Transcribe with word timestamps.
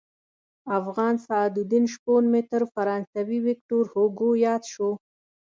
افغان 0.79 1.15
سعدالدین 1.25 1.85
شپون 1.93 2.23
مې 2.31 2.41
تر 2.51 2.61
فرانسوي 2.73 3.39
ویکتور 3.47 3.83
هوګو 3.93 4.29
ياد 4.45 4.63
شو. 4.73 4.89